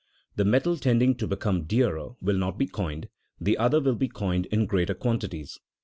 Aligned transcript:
The 0.35 0.45
metal 0.45 0.77
tending 0.77 1.13
to 1.17 1.27
become 1.27 1.65
dearer 1.65 2.15
will 2.21 2.35
not 2.35 2.57
be 2.57 2.65
coined, 2.65 3.07
the 3.39 3.55
other 3.59 3.79
will 3.79 3.93
be 3.93 4.07
coined 4.07 4.47
in 4.47 4.65
greater 4.65 4.95
quantities. 4.95 5.59